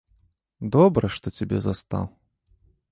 Добра, 0.77 1.11
што 1.19 1.27
цябе 1.39 1.57
застаў. 1.67 2.05